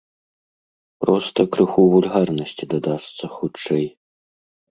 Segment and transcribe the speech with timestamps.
[1.03, 3.85] Проста крыху вульгарнасці дадасца, хутчэй.